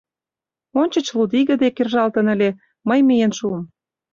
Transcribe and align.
—Ончыч 0.81 1.07
лудиге 1.17 1.55
дек 1.61 1.73
кержалтын 1.77 2.27
ыле, 2.33 2.49
мый 2.87 2.99
миен 3.07 3.31
шуым. 3.37 3.63